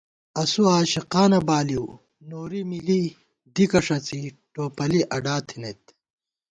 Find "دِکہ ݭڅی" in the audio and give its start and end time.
3.53-4.21